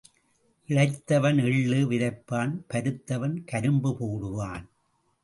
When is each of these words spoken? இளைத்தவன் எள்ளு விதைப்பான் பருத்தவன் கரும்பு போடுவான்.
இளைத்தவன் 0.69 1.39
எள்ளு 1.45 1.79
விதைப்பான் 1.89 2.53
பருத்தவன் 2.73 3.37
கரும்பு 3.45 3.91
போடுவான். 3.99 4.65